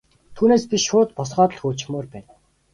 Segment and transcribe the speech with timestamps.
[0.35, 2.31] Түүнээс биш шууд босгоод л хөөчихмөөр байна.